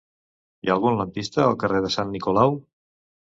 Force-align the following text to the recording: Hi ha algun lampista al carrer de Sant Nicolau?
Hi 0.65 0.71
ha 0.71 0.71
algun 0.75 0.97
lampista 1.01 1.43
al 1.43 1.59
carrer 1.65 1.83
de 1.87 1.93
Sant 1.97 2.11
Nicolau? 2.17 2.59